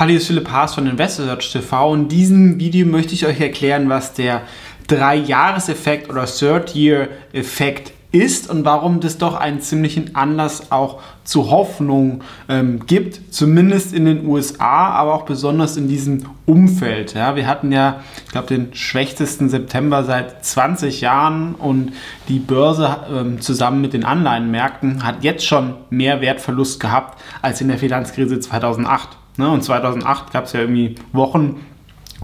Hallo, 0.00 0.12
hier 0.12 0.18
ist 0.18 0.28
Philipp 0.28 0.50
Haas 0.50 0.76
von 0.76 0.86
InvestorSearch 0.86 1.52
TV. 1.52 1.94
In 1.94 2.08
diesem 2.08 2.58
Video 2.58 2.86
möchte 2.86 3.12
ich 3.12 3.26
euch 3.26 3.38
erklären, 3.38 3.90
was 3.90 4.14
der 4.14 4.40
Drei-Jahres-Effekt 4.86 6.08
oder 6.08 6.24
Third-Year-Effekt 6.24 7.92
ist 8.10 8.48
und 8.48 8.64
warum 8.64 9.00
das 9.00 9.18
doch 9.18 9.34
einen 9.34 9.60
ziemlichen 9.60 10.16
Anlass 10.16 10.72
auch 10.72 11.02
zu 11.24 11.50
Hoffnung 11.50 12.22
ähm, 12.48 12.86
gibt, 12.86 13.20
zumindest 13.30 13.92
in 13.92 14.06
den 14.06 14.26
USA, 14.26 14.88
aber 14.88 15.12
auch 15.12 15.26
besonders 15.26 15.76
in 15.76 15.86
diesem 15.86 16.24
Umfeld. 16.46 17.12
Ja, 17.12 17.36
wir 17.36 17.46
hatten 17.46 17.70
ja, 17.70 18.00
ich 18.24 18.32
glaube, 18.32 18.48
den 18.48 18.72
schwächtesten 18.72 19.50
September 19.50 20.02
seit 20.04 20.42
20 20.42 21.02
Jahren 21.02 21.54
und 21.54 21.92
die 22.28 22.38
Börse 22.38 22.96
ähm, 23.14 23.42
zusammen 23.42 23.82
mit 23.82 23.92
den 23.92 24.06
Anleihenmärkten 24.06 25.04
hat 25.04 25.22
jetzt 25.22 25.44
schon 25.44 25.74
mehr 25.90 26.22
Wertverlust 26.22 26.80
gehabt 26.80 27.20
als 27.42 27.60
in 27.60 27.68
der 27.68 27.76
Finanzkrise 27.76 28.40
2008. 28.40 29.19
Ne? 29.40 29.50
Und 29.50 29.62
2008 29.62 30.32
gab 30.32 30.44
es 30.44 30.52
ja 30.52 30.60
irgendwie 30.60 30.94
Wochen, 31.12 31.60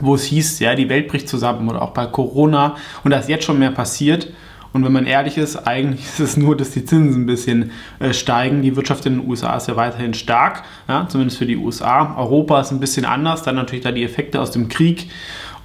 wo 0.00 0.14
es 0.14 0.24
hieß, 0.24 0.60
ja, 0.60 0.74
die 0.74 0.88
Welt 0.88 1.08
bricht 1.08 1.28
zusammen 1.28 1.68
oder 1.68 1.82
auch 1.82 1.90
bei 1.90 2.06
Corona 2.06 2.76
und 3.02 3.10
da 3.10 3.18
ist 3.18 3.28
jetzt 3.28 3.44
schon 3.44 3.58
mehr 3.58 3.70
passiert. 3.70 4.28
Und 4.72 4.84
wenn 4.84 4.92
man 4.92 5.06
ehrlich 5.06 5.38
ist, 5.38 5.56
eigentlich 5.66 6.04
ist 6.04 6.20
es 6.20 6.36
nur, 6.36 6.56
dass 6.56 6.70
die 6.70 6.84
Zinsen 6.84 7.22
ein 7.22 7.26
bisschen 7.26 7.70
äh, 7.98 8.12
steigen. 8.12 8.60
Die 8.60 8.76
Wirtschaft 8.76 9.06
in 9.06 9.18
den 9.18 9.28
USA 9.28 9.56
ist 9.56 9.68
ja 9.68 9.76
weiterhin 9.76 10.12
stark, 10.12 10.64
ja, 10.86 11.08
zumindest 11.08 11.38
für 11.38 11.46
die 11.46 11.56
USA. 11.56 12.14
Europa 12.16 12.60
ist 12.60 12.72
ein 12.72 12.80
bisschen 12.80 13.06
anders, 13.06 13.42
dann 13.42 13.56
natürlich 13.56 13.84
da 13.84 13.90
die 13.90 14.04
Effekte 14.04 14.40
aus 14.40 14.50
dem 14.50 14.68
Krieg. 14.68 15.10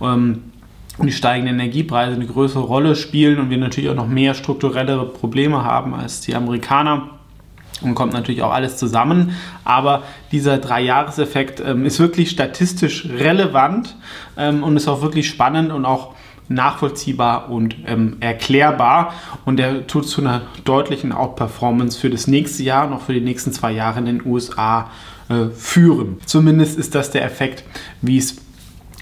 Ähm, 0.02 0.44
und 0.98 1.08
die 1.08 1.13
steigenden 1.13 1.55
Energiepreise 1.55 2.16
eine 2.16 2.27
größere 2.27 2.63
Rolle 2.63 2.96
spielen 2.96 3.40
und 3.40 3.49
wir 3.49 3.58
natürlich 3.58 3.90
auch 3.90 3.96
noch 3.96 4.08
mehr 4.08 4.34
strukturellere 4.34 5.08
Probleme 5.08 5.63
haben 5.63 5.94
als 5.94 6.22
die 6.22 6.36
Amerikaner 6.36 7.20
und 7.81 7.95
kommt 7.95 8.13
natürlich 8.13 8.41
auch 8.44 8.53
alles 8.53 8.77
zusammen. 8.77 9.35
Aber 9.63 10.03
dieser 10.31 10.58
Dreijahreseffekt 10.58 11.59
ähm, 11.59 11.85
ist 11.85 11.99
wirklich 11.99 12.30
statistisch 12.30 13.07
relevant 13.10 13.96
ähm, 14.37 14.63
und 14.63 14.77
ist 14.77 14.87
auch 14.87 15.01
wirklich 15.01 15.27
spannend 15.27 15.71
und 15.71 15.85
auch 15.85 16.15
nachvollziehbar 16.48 17.49
und 17.49 17.76
ähm, 17.85 18.18
erklärbar. 18.20 19.13
Und 19.46 19.57
der 19.57 19.87
tut 19.87 20.07
zu 20.07 20.21
einer 20.21 20.41
deutlichen 20.63 21.12
Outperformance 21.12 21.98
für 21.99 22.09
das 22.09 22.27
nächste 22.27 22.63
Jahr 22.63 22.87
und 22.87 22.93
auch 22.93 23.02
für 23.02 23.13
die 23.13 23.21
nächsten 23.21 23.52
zwei 23.52 23.71
Jahre 23.71 23.99
in 23.99 24.05
den 24.05 24.26
USA 24.26 24.90
äh, 25.29 25.48
führen. 25.55 26.18
Zumindest 26.26 26.77
ist 26.77 26.93
das 26.93 27.12
der 27.12 27.24
Effekt, 27.24 27.63
wie 28.02 28.18
es 28.18 28.35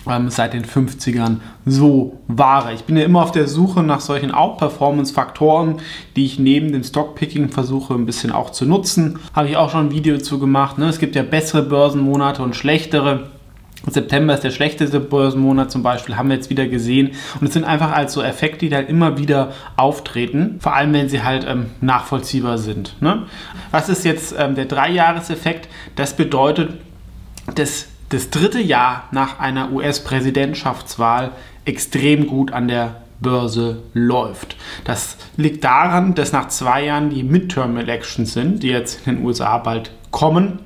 ähm, 0.08 0.30
seit 0.30 0.53
den 0.53 0.66
50ern 0.66 1.38
so 1.66 2.19
war. 2.28 2.72
Ich 2.73 2.83
bin 2.83 2.97
ja 2.97 3.03
immer 3.03 3.23
auf 3.23 3.31
der 3.31 3.47
Suche 3.47 3.83
nach 3.83 4.02
solchen 4.02 4.31
Outperformance-Faktoren, 4.31 5.78
die 6.16 6.25
ich 6.25 6.39
neben 6.39 6.72
dem 6.72 6.83
Stockpicking 6.83 7.50
versuche 7.50 7.94
ein 7.94 8.06
bisschen 8.06 8.31
auch 8.31 8.52
zu 8.52 8.66
nutzen. 8.66 9.19
Habe 9.33 9.50
ich 9.50 9.58
auch 9.58 9.69
schon 9.69 9.88
ein 9.88 9.91
Video 9.91 10.16
dazu 10.17 10.39
gemacht. 10.39 10.78
Ne? 10.78 10.88
Es 10.88 11.00
gibt 11.00 11.16
ja 11.16 11.23
bessere 11.23 11.64
Börsenmonate 11.64 12.41
und 12.44 12.56
schlechtere. 12.56 13.30
September 13.88 14.33
ist 14.33 14.44
der 14.44 14.52
schlechteste 14.52 15.00
Börsenmonat 15.00 15.72
zum 15.72 15.83
Beispiel, 15.83 16.17
haben 16.17 16.30
wir 16.30 16.36
jetzt 16.36 16.50
wieder 16.50 16.67
gesehen. 16.67 17.11
Und 17.39 17.47
es 17.47 17.53
sind 17.53 17.63
einfach 17.63 17.91
als 17.91 18.13
so 18.13 18.22
Effekte, 18.22 18.67
die 18.67 18.75
halt 18.75 18.89
immer 18.89 19.17
wieder 19.17 19.53
auftreten, 19.78 20.58
vor 20.59 20.75
allem 20.75 20.94
wenn 20.94 21.09
sie 21.09 21.23
halt 21.23 21.45
ähm, 21.47 21.67
nachvollziehbar 21.80 22.58
sind. 22.58 23.02
Ne? 23.02 23.23
Was 23.72 23.89
ist 23.89 24.03
jetzt 24.03 24.36
ähm, 24.38 24.56
der 24.56 24.66
Dreijahreseffekt? 24.66 25.69
Das 25.95 26.16
bedeutet, 26.16 26.73
dass 27.56 27.88
das 28.09 28.29
dritte 28.29 28.59
Jahr 28.59 29.03
nach 29.11 29.39
einer 29.39 29.71
US-Präsidentschaftswahl 29.71 31.31
extrem 31.65 32.27
gut 32.27 32.51
an 32.51 32.67
der 32.67 33.01
Börse 33.21 33.83
läuft. 33.93 34.55
Das 34.83 35.17
liegt 35.38 35.63
daran, 35.63 36.16
dass 36.16 36.31
nach 36.31 36.47
zwei 36.47 36.85
Jahren 36.85 37.09
die 37.09 37.23
Midterm-Elections 37.23 38.33
sind, 38.33 38.63
die 38.63 38.69
jetzt 38.69 39.05
in 39.07 39.17
den 39.17 39.25
USA 39.25 39.57
bald 39.57 39.91
kommen. 40.11 40.59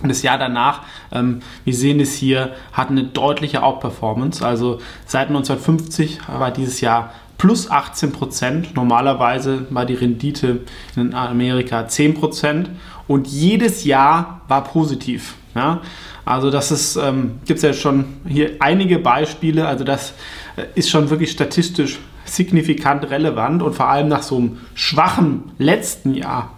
Und 0.00 0.10
das 0.10 0.22
Jahr 0.22 0.38
danach, 0.38 0.82
ähm, 1.10 1.40
wir 1.64 1.74
sehen 1.74 1.98
es 1.98 2.14
hier, 2.14 2.54
hat 2.72 2.90
eine 2.90 3.04
deutliche 3.04 3.62
Outperformance. 3.62 4.44
Also 4.44 4.80
seit 5.06 5.28
1950 5.28 6.20
war 6.28 6.52
dieses 6.52 6.80
Jahr 6.80 7.12
plus 7.38 7.70
18 7.70 8.12
Prozent. 8.12 8.76
Normalerweise 8.76 9.66
war 9.70 9.86
die 9.86 9.94
Rendite 9.94 10.60
in 10.94 11.14
Amerika 11.14 11.88
10 11.88 12.14
Prozent. 12.14 12.70
Und 13.08 13.26
jedes 13.26 13.84
Jahr 13.84 14.42
war 14.46 14.62
positiv. 14.62 15.34
Ja? 15.54 15.80
Also 16.28 16.50
das 16.50 16.70
ist, 16.70 16.96
ähm, 16.96 17.40
gibt 17.46 17.56
es 17.56 17.62
ja 17.62 17.72
schon 17.72 18.04
hier 18.26 18.56
einige 18.58 18.98
Beispiele, 18.98 19.66
also 19.66 19.82
das 19.82 20.12
äh, 20.56 20.64
ist 20.74 20.90
schon 20.90 21.08
wirklich 21.08 21.30
statistisch 21.30 21.98
signifikant 22.26 23.08
relevant 23.08 23.62
und 23.62 23.74
vor 23.74 23.88
allem 23.88 24.08
nach 24.08 24.22
so 24.22 24.36
einem 24.36 24.58
schwachen 24.74 25.52
letzten 25.56 26.12
Jahr 26.12 26.52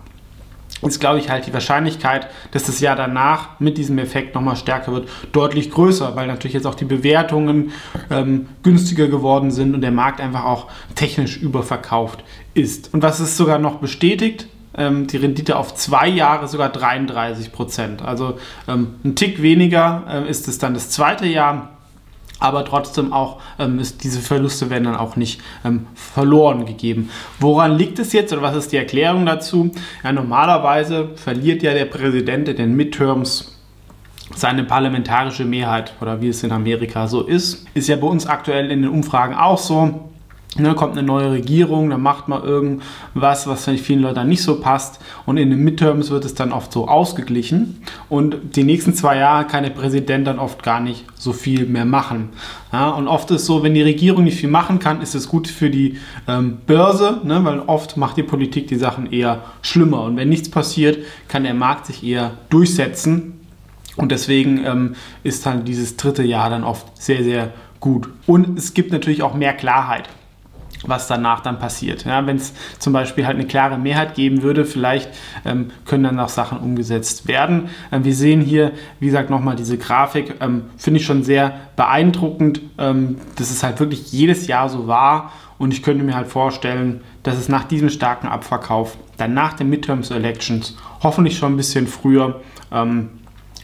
ist, 0.83 0.99
glaube 0.99 1.21
ich, 1.21 1.31
halt 1.31 1.47
die 1.47 1.53
Wahrscheinlichkeit, 1.53 2.29
dass 2.51 2.65
das 2.65 2.81
Jahr 2.81 2.97
danach 2.97 3.61
mit 3.61 3.79
diesem 3.79 3.99
Effekt 3.99 4.35
nochmal 4.35 4.57
stärker 4.57 4.93
wird, 4.93 5.09
deutlich 5.31 5.71
größer, 5.71 6.17
weil 6.17 6.27
natürlich 6.27 6.55
jetzt 6.55 6.67
auch 6.67 6.75
die 6.75 6.87
Bewertungen 6.87 7.71
ähm, 8.11 8.49
günstiger 8.65 9.07
geworden 9.07 9.53
sind 9.53 9.75
und 9.75 9.83
der 9.83 9.93
Markt 9.93 10.21
einfach 10.21 10.47
auch 10.47 10.67
technisch 10.97 11.37
überverkauft 11.37 12.25
ist. 12.55 12.93
Und 12.93 13.05
was 13.05 13.21
ist 13.21 13.37
sogar 13.37 13.59
noch 13.59 13.77
bestätigt? 13.77 14.49
Ähm, 14.77 15.07
die 15.07 15.17
Rendite 15.17 15.57
auf 15.57 15.75
zwei 15.75 16.09
Jahre 16.09 16.49
sogar 16.49 16.69
33 16.71 17.53
Prozent. 17.53 18.03
Also 18.03 18.39
ähm, 18.69 18.95
ein 19.05 19.15
Tick 19.17 19.43
weniger 19.43 20.05
äh, 20.09 20.31
ist 20.31 20.49
es 20.49 20.59
dann 20.59 20.75
das 20.75 20.91
zweite 20.91 21.27
Jahr. 21.27 21.71
Aber 22.43 22.65
trotzdem 22.65 23.13
auch 23.13 23.41
ähm, 23.59 23.79
ist, 23.79 24.03
diese 24.03 24.21
Verluste 24.21 24.71
werden 24.71 24.85
dann 24.85 24.97
auch 24.97 25.15
nicht 25.15 25.43
ähm, 25.63 25.87
verloren 25.95 26.65
gegeben. 26.65 27.11
Woran 27.39 27.77
liegt 27.77 27.99
es 27.99 28.15
jetzt 28.15 28.33
oder 28.33 28.41
was 28.41 28.57
ist 28.57 28.73
die 28.73 28.79
Erklärung 28.79 29.27
dazu? 29.27 29.71
Ja, 30.03 30.13
normalerweise 30.13 31.11
verliert 31.17 31.63
ja 31.63 31.75
der 31.75 31.85
Präsident 31.85 32.49
in 32.49 32.57
den 32.57 32.75
Midterms 32.75 33.59
seine 34.35 34.65
parlamentarische 34.65 35.45
Mehrheit 35.45 35.93
oder 36.01 36.23
wie 36.23 36.29
es 36.29 36.43
in 36.43 36.53
Amerika 36.53 37.09
so 37.09 37.23
ist. 37.23 37.67
Ist 37.75 37.89
ja 37.89 37.97
bei 37.97 38.07
uns 38.07 38.27
aktuell 38.27 38.71
in 38.71 38.83
den 38.83 38.91
Umfragen 38.91 39.35
auch 39.35 39.59
so. 39.59 40.11
Ne, 40.59 40.75
kommt 40.75 40.99
eine 40.99 41.07
neue 41.07 41.31
Regierung, 41.31 41.91
dann 41.91 42.03
macht 42.03 42.27
man 42.27 42.43
irgendwas, 42.43 43.47
was 43.47 43.65
vielleicht 43.65 43.85
vielen 43.85 44.01
Leuten 44.01 44.29
nicht 44.29 44.43
so 44.43 44.59
passt. 44.59 44.99
Und 45.25 45.37
in 45.37 45.49
den 45.49 45.61
Midterms 45.61 46.11
wird 46.11 46.25
es 46.25 46.35
dann 46.35 46.53
oft 46.53 46.73
so 46.73 46.89
ausgeglichen. 46.89 47.83
Und 48.09 48.57
die 48.57 48.65
nächsten 48.65 48.93
zwei 48.93 49.17
Jahre 49.17 49.47
kann 49.47 49.63
der 49.63 49.71
Präsident 49.71 50.27
dann 50.27 50.41
oft 50.41 50.65
gar 50.65 50.81
nicht 50.81 51.05
so 51.15 51.33
viel 51.33 51.67
mehr 51.67 51.85
machen. 51.85 52.31
Ja, 52.73 52.91
und 52.91 53.07
oft 53.07 53.31
ist 53.31 53.47
so, 53.47 53.63
wenn 53.63 53.75
die 53.75 53.83
Regierung 53.83 54.25
nicht 54.25 54.39
viel 54.41 54.51
machen 54.51 54.81
kann, 54.81 55.01
ist 55.03 55.15
es 55.15 55.29
gut 55.29 55.47
für 55.47 55.71
die 55.71 55.99
ähm, 56.27 56.59
Börse, 56.67 57.21
ne, 57.23 57.45
weil 57.45 57.61
oft 57.61 57.97
macht 57.97 58.17
die 58.17 58.25
Politik 58.25 58.67
die 58.67 58.77
Sachen 58.77 59.13
eher 59.13 59.43
schlimmer. 59.63 60.03
Und 60.03 60.17
wenn 60.17 60.29
nichts 60.29 60.51
passiert, 60.51 60.99
kann 61.29 61.45
der 61.45 61.55
Markt 61.55 61.87
sich 61.87 62.03
eher 62.03 62.33
durchsetzen. 62.49 63.41
Und 63.95 64.11
deswegen 64.11 64.65
ähm, 64.67 64.97
ist 65.23 65.47
dann 65.47 65.65
dieses 65.65 65.97
dritte 65.97 66.25
Jahr 66.25 66.51
dann 66.51 66.65
oft 66.65 67.01
sehr, 67.01 67.23
sehr 67.23 67.53
gut. 67.79 68.09
Und 68.27 68.59
es 68.59 68.75
gibt 68.75 68.91
natürlich 68.91 69.23
auch 69.23 69.35
mehr 69.35 69.53
Klarheit 69.53 70.09
was 70.87 71.07
danach 71.07 71.41
dann 71.41 71.59
passiert. 71.59 72.05
Ja, 72.05 72.27
Wenn 72.27 72.37
es 72.37 72.55
zum 72.79 72.93
Beispiel 72.93 73.27
halt 73.27 73.37
eine 73.37 73.47
klare 73.47 73.79
Mehrheit 73.79 74.15
geben 74.15 74.43
würde, 74.43 74.65
vielleicht 74.65 75.11
ähm, 75.45 75.71
können 75.85 76.05
dann 76.05 76.19
auch 76.19 76.29
Sachen 76.29 76.59
umgesetzt 76.59 77.29
werden. 77.29 77.69
Ähm, 77.93 78.05
wir 78.05 78.15
sehen 78.15 78.41
hier, 78.41 78.73
wie 78.99 79.07
gesagt, 79.07 79.31
nochmal 79.31 79.57
diese 79.57 79.79
Grafik, 79.79 80.37
ähm, 80.41 80.65
finde 80.77 81.01
ich 81.01 81.07
schon 81.07 81.23
sehr 81.23 81.53
beeindruckend, 81.77 82.63
ähm, 82.79 83.17
dass 83.37 83.51
es 83.51 83.63
halt 83.63 83.81
wirklich 83.81 84.13
jedes 84.13 84.47
Jahr 84.47 84.69
so 84.69 84.87
war 84.87 85.33
und 85.61 85.75
ich 85.75 85.83
könnte 85.83 86.03
mir 86.05 86.15
halt 86.15 86.29
vorstellen, 86.29 87.03
dass 87.23 87.37
es 87.37 87.51
nach 87.51 87.65
diesem 87.65 87.91
starken 87.91 88.29
Abverkauf, 88.29 88.97
dann 89.19 89.35
nach 89.35 89.53
den 89.53 89.69
Midterms 89.69 90.11
Elections, 90.11 90.75
hoffentlich 91.03 91.37
schon 91.37 91.53
ein 91.53 91.57
bisschen 91.59 91.87
früher, 91.87 92.41
ähm, 92.73 93.11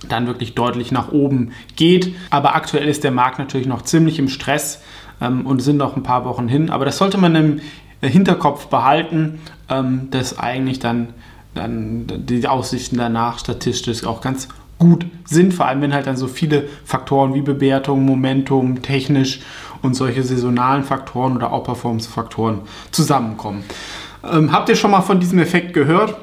dann 0.06 0.26
wirklich 0.26 0.54
deutlich 0.54 0.92
nach 0.92 1.10
oben 1.10 1.52
geht. 1.74 2.14
Aber 2.28 2.54
aktuell 2.54 2.86
ist 2.86 3.02
der 3.02 3.12
Markt 3.12 3.38
natürlich 3.38 3.66
noch 3.66 3.80
ziemlich 3.80 4.18
im 4.18 4.28
Stress 4.28 4.82
ähm, 5.20 5.46
und 5.46 5.60
sind 5.60 5.76
noch 5.76 5.96
ein 5.96 6.02
paar 6.02 6.24
Wochen 6.24 6.48
hin. 6.48 6.70
Aber 6.70 6.84
das 6.84 6.98
sollte 6.98 7.18
man 7.18 7.34
im 7.34 7.60
Hinterkopf 8.00 8.66
behalten, 8.66 9.40
ähm, 9.68 10.08
dass 10.10 10.38
eigentlich 10.38 10.78
dann, 10.78 11.08
dann 11.54 12.06
die 12.06 12.46
Aussichten 12.46 12.96
danach 12.96 13.38
statistisch 13.38 14.04
auch 14.04 14.20
ganz 14.20 14.48
gut 14.78 15.06
sind, 15.24 15.54
vor 15.54 15.66
allem 15.66 15.80
wenn 15.80 15.94
halt 15.94 16.06
dann 16.06 16.16
so 16.16 16.26
viele 16.26 16.68
Faktoren 16.84 17.34
wie 17.34 17.40
Bewertung, 17.40 18.04
Momentum, 18.04 18.82
technisch 18.82 19.40
und 19.82 19.94
solche 19.94 20.22
saisonalen 20.22 20.84
Faktoren 20.84 21.36
oder 21.36 21.52
Outperformance-Faktoren 21.52 22.60
zusammenkommen. 22.90 23.64
Ähm, 24.30 24.52
habt 24.52 24.68
ihr 24.68 24.76
schon 24.76 24.90
mal 24.90 25.00
von 25.00 25.20
diesem 25.20 25.38
Effekt 25.38 25.72
gehört? 25.72 26.16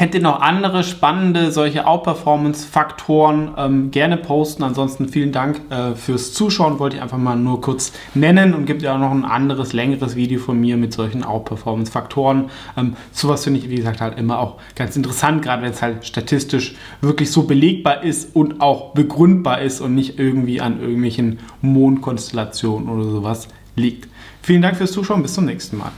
Kennt 0.00 0.14
ihr 0.14 0.22
noch 0.22 0.40
andere 0.40 0.82
spannende 0.82 1.52
solche 1.52 1.86
Outperformance-Faktoren? 1.86 3.50
Ähm, 3.58 3.90
gerne 3.90 4.16
posten. 4.16 4.62
Ansonsten 4.62 5.10
vielen 5.10 5.30
Dank 5.30 5.60
äh, 5.68 5.94
fürs 5.94 6.32
Zuschauen. 6.32 6.78
Wollte 6.78 6.96
ich 6.96 7.02
einfach 7.02 7.18
mal 7.18 7.36
nur 7.36 7.60
kurz 7.60 7.92
nennen 8.14 8.54
und 8.54 8.64
gibt 8.64 8.80
ja 8.80 8.94
auch 8.94 8.98
noch 8.98 9.10
ein 9.10 9.26
anderes, 9.26 9.74
längeres 9.74 10.16
Video 10.16 10.40
von 10.40 10.58
mir 10.58 10.78
mit 10.78 10.94
solchen 10.94 11.22
Outperformance-Faktoren. 11.22 12.48
Ähm, 12.78 12.96
sowas 13.12 13.44
finde 13.44 13.60
ich, 13.60 13.68
wie 13.68 13.76
gesagt, 13.76 14.00
halt 14.00 14.18
immer 14.18 14.38
auch 14.38 14.56
ganz 14.74 14.96
interessant, 14.96 15.42
gerade 15.42 15.64
wenn 15.64 15.72
es 15.72 15.82
halt 15.82 16.06
statistisch 16.06 16.76
wirklich 17.02 17.30
so 17.30 17.42
belegbar 17.42 18.02
ist 18.02 18.34
und 18.34 18.62
auch 18.62 18.94
begründbar 18.94 19.60
ist 19.60 19.82
und 19.82 19.94
nicht 19.94 20.18
irgendwie 20.18 20.62
an 20.62 20.80
irgendwelchen 20.80 21.40
Mondkonstellationen 21.60 22.88
oder 22.88 23.04
sowas 23.04 23.48
liegt. 23.76 24.08
Vielen 24.40 24.62
Dank 24.62 24.78
fürs 24.78 24.92
Zuschauen. 24.92 25.20
Bis 25.20 25.34
zum 25.34 25.44
nächsten 25.44 25.76
Mal. 25.76 25.92